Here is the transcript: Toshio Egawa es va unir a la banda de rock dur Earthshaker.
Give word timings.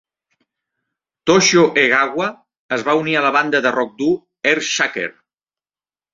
Toshio 1.31 1.65
Egawa 1.81 2.31
es 2.79 2.87
va 2.89 2.97
unir 3.03 3.15
a 3.19 3.23
la 3.27 3.33
banda 3.37 3.63
de 3.67 3.75
rock 3.77 3.95
dur 4.01 4.09
Earthshaker. 4.55 5.07